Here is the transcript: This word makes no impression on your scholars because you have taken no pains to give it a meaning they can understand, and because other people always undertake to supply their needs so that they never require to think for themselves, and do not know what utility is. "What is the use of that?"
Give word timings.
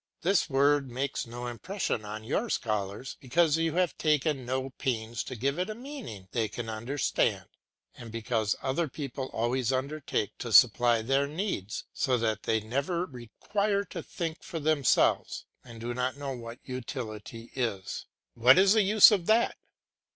This 0.23 0.49
word 0.49 0.89
makes 0.89 1.27
no 1.27 1.45
impression 1.45 2.05
on 2.05 2.23
your 2.23 2.49
scholars 2.49 3.17
because 3.19 3.57
you 3.57 3.75
have 3.75 3.95
taken 3.99 4.47
no 4.47 4.71
pains 4.71 5.23
to 5.25 5.35
give 5.35 5.59
it 5.59 5.69
a 5.69 5.75
meaning 5.75 6.27
they 6.31 6.47
can 6.47 6.69
understand, 6.69 7.45
and 7.93 8.11
because 8.11 8.55
other 8.63 8.87
people 8.87 9.27
always 9.27 9.71
undertake 9.71 10.35
to 10.39 10.51
supply 10.51 11.03
their 11.03 11.27
needs 11.27 11.83
so 11.93 12.17
that 12.17 12.41
they 12.41 12.61
never 12.61 13.05
require 13.05 13.83
to 13.83 14.01
think 14.01 14.41
for 14.41 14.59
themselves, 14.59 15.45
and 15.63 15.79
do 15.79 15.93
not 15.93 16.17
know 16.17 16.31
what 16.35 16.57
utility 16.67 17.51
is. 17.53 18.07
"What 18.33 18.57
is 18.57 18.73
the 18.73 18.81
use 18.81 19.11
of 19.11 19.27
that?" 19.27 19.55